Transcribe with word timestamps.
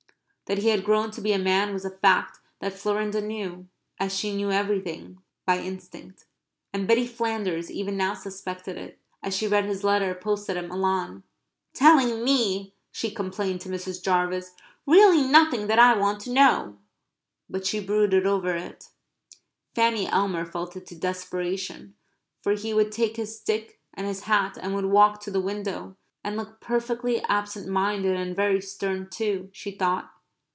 That 0.47 0.57
he 0.57 0.67
had 0.67 0.83
grown 0.83 1.11
to 1.11 1.21
be 1.21 1.31
a 1.31 1.39
man 1.39 1.71
was 1.71 1.85
a 1.85 1.89
fact 1.97 2.39
that 2.59 2.73
Florinda 2.73 3.21
knew, 3.21 3.69
as 4.01 4.13
she 4.13 4.35
knew 4.35 4.51
everything, 4.51 5.21
by 5.45 5.59
instinct. 5.59 6.25
And 6.73 6.85
Betty 6.89 7.07
Flanders 7.07 7.71
even 7.71 7.95
now 7.95 8.15
suspected 8.15 8.75
it, 8.77 8.99
as 9.23 9.33
she 9.33 9.47
read 9.47 9.63
his 9.63 9.85
letter, 9.85 10.13
posted 10.13 10.57
at 10.57 10.67
Milan, 10.67 11.23
"Telling 11.73 12.25
me," 12.25 12.73
she 12.91 13.11
complained 13.11 13.61
to 13.61 13.69
Mrs. 13.69 14.03
Jarvis, 14.03 14.51
"really 14.85 15.21
nothing 15.21 15.67
that 15.67 15.79
I 15.79 15.95
want 15.97 16.19
to 16.23 16.33
know"; 16.33 16.79
but 17.49 17.65
she 17.65 17.79
brooded 17.79 18.27
over 18.27 18.53
it. 18.53 18.89
Fanny 19.73 20.05
Elmer 20.05 20.43
felt 20.45 20.75
it 20.75 20.85
to 20.87 20.95
desperation. 20.97 21.95
For 22.41 22.55
he 22.55 22.73
would 22.73 22.91
take 22.91 23.15
his 23.15 23.37
stick 23.39 23.79
and 23.93 24.05
his 24.05 24.23
hat 24.23 24.57
and 24.61 24.75
would 24.75 24.87
walk 24.87 25.21
to 25.21 25.31
the 25.31 25.39
window, 25.39 25.95
and 26.25 26.35
look 26.35 26.59
perfectly 26.59 27.21
absent 27.21 27.69
minded 27.69 28.17
and 28.17 28.35
very 28.35 28.59
stern 28.59 29.09
too, 29.09 29.49
she 29.53 29.71
thought. 29.71 30.11